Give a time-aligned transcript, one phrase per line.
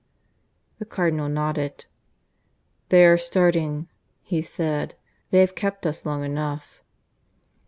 [0.79, 1.85] The Cardinal nodded.
[2.89, 3.87] "They are starting,"
[4.23, 4.95] he said.
[5.29, 6.81] "They have kept us long enough."